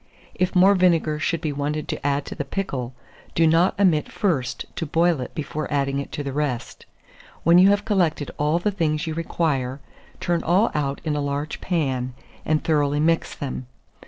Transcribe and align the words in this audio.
If 0.33 0.55
more 0.55 0.73
vinegar 0.73 1.19
should 1.19 1.41
be 1.41 1.51
wanted 1.53 1.87
to 1.89 2.03
add 2.07 2.25
to 2.25 2.33
the 2.33 2.43
pickle, 2.43 2.95
do 3.35 3.45
not 3.45 3.79
omit 3.79 4.11
first 4.11 4.65
to 4.77 4.87
boil 4.87 5.21
it 5.21 5.35
before 5.35 5.71
adding 5.71 5.99
it 5.99 6.11
to 6.13 6.23
the 6.23 6.33
rest. 6.33 6.87
When 7.43 7.59
you 7.59 7.69
have 7.69 7.85
collected 7.85 8.31
all 8.39 8.57
the 8.57 8.71
things 8.71 9.05
you 9.05 9.13
require, 9.13 9.79
turn 10.19 10.41
all 10.41 10.71
out 10.73 11.01
in 11.03 11.15
a 11.15 11.21
large 11.21 11.61
pan, 11.61 12.15
and 12.45 12.63
thoroughly 12.63 12.99
mix 12.99 13.35
them. 13.35 13.67